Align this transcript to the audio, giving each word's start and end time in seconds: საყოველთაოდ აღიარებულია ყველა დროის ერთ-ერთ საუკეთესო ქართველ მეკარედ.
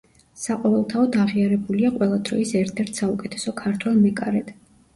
საყოველთაოდ 0.45 1.17
აღიარებულია 1.25 1.93
ყველა 1.99 2.19
დროის 2.31 2.55
ერთ-ერთ 2.63 3.01
საუკეთესო 3.05 3.57
ქართველ 3.63 4.03
მეკარედ. 4.09 4.55